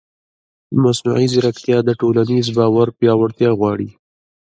مصنوعي 0.83 1.27
ځیرکتیا 1.33 1.77
د 1.85 1.89
ټولنیز 1.99 2.45
باور 2.57 2.87
پیاوړتیا 2.99 3.49
غواړي. 3.59 3.89